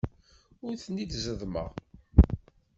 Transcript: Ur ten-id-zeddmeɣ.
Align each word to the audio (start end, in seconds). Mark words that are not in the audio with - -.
Ur 0.65 0.73
ten-id-zeddmeɣ. 0.83 1.69